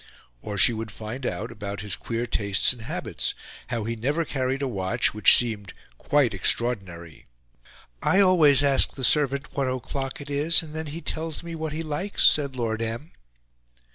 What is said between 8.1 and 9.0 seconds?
always ask